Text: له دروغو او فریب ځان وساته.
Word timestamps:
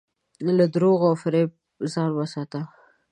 له 0.59 0.65
دروغو 0.73 1.05
او 1.09 1.15
فریب 1.21 1.49
ځان 1.93 2.09
وساته. 2.13 2.61